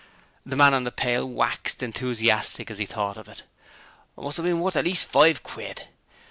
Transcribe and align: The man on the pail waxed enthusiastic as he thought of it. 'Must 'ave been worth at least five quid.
The 0.43 0.55
man 0.55 0.73
on 0.73 0.83
the 0.83 0.91
pail 0.91 1.29
waxed 1.29 1.83
enthusiastic 1.83 2.71
as 2.71 2.79
he 2.79 2.87
thought 2.87 3.17
of 3.17 3.29
it. 3.29 3.43
'Must 4.17 4.39
'ave 4.39 4.49
been 4.49 4.59
worth 4.59 4.75
at 4.75 4.85
least 4.85 5.07
five 5.07 5.43
quid. 5.43 5.89